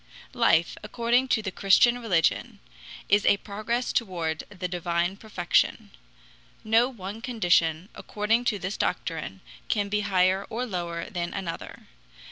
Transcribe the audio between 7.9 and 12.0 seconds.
according to this doctrine, can be higher or lower than another.